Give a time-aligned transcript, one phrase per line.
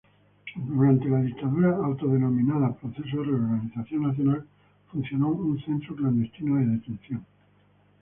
[0.65, 4.47] Durante la dictadura autodenominada Proceso de Reorganización Nacional
[4.91, 7.23] funcionó un centro clandestino de detención.